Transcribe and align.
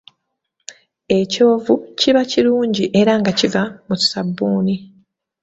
Ekyovu 1.19 1.73
kiba 1.99 2.21
kirungi 2.31 2.85
era 2.99 3.13
nga 3.19 3.31
kiva 3.39 3.63
mu 3.87 3.95
ssabbuuni. 4.01 4.75